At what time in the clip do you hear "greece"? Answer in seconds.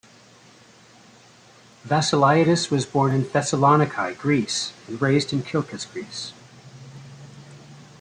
4.17-4.73, 5.93-6.33